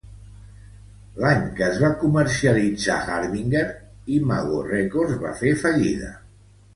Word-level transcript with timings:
Lany 1.23 1.41
que 1.59 1.65
es 1.73 1.75
va 1.83 1.91
comercialitzar 2.03 2.95
"Harbinger", 3.17 3.61
Imago 4.15 4.63
Records 4.71 5.21
va 5.27 5.35
fer 5.43 5.53
fallida. 5.65 6.11